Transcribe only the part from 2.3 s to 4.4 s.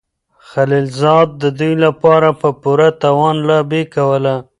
په پوره توان لابي کوله.